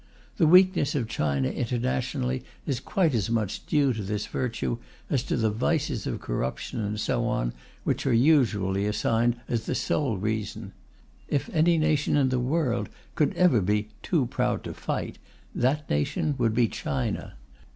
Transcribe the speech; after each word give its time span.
The 0.37 0.47
weakness 0.47 0.95
of 0.95 1.07
China 1.07 1.47
internationally 1.49 2.43
is 2.65 2.79
quite 2.79 3.13
as 3.13 3.29
much 3.29 3.63
due 3.67 3.93
to 3.93 4.01
this 4.01 4.25
virtue 4.25 4.79
as 5.11 5.21
to 5.25 5.37
the 5.37 5.51
vices 5.51 6.07
of 6.07 6.19
corruption 6.19 6.79
and 6.79 6.99
so 6.99 7.25
on 7.27 7.53
which 7.83 8.07
are 8.07 8.11
usually 8.11 8.87
assigned 8.87 9.39
as 9.47 9.67
the 9.67 9.75
sole 9.75 10.17
reason. 10.17 10.73
If 11.27 11.51
any 11.53 11.77
nation 11.77 12.17
in 12.17 12.29
the 12.29 12.39
world 12.39 12.89
could 13.13 13.35
ever 13.35 13.61
be 13.61 13.89
"too 14.01 14.25
proud 14.25 14.63
to 14.63 14.73
fight," 14.73 15.19
that 15.53 15.87
nation 15.87 16.33
would 16.39 16.55
be 16.55 16.67
China. 16.67 17.35